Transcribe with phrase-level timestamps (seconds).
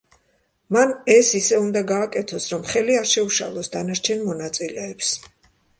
[0.77, 5.17] მან ეს ისე უნდა გააკეთოს, რომ ხელი არ შეუშალოს დანარჩენ მონაწილეებს.